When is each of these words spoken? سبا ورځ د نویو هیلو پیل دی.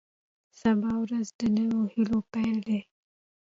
سبا 0.59 0.91
ورځ 1.03 1.27
د 1.39 1.41
نویو 1.55 1.81
هیلو 1.93 2.19
پیل 2.33 2.57
دی. 2.67 2.79